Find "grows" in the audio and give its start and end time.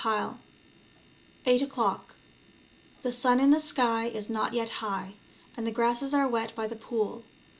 4.09-4.15